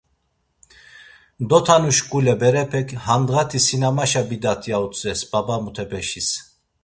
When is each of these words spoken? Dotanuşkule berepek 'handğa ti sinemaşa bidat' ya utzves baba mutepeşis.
Dotanuşkule 1.49 2.33
berepek 2.41 2.87
'handğa 3.03 3.43
ti 3.49 3.59
sinemaşa 3.67 4.21
bidat' 4.29 4.67
ya 4.69 4.77
utzves 4.85 5.21
baba 5.33 5.55
mutepeşis. 5.65 6.29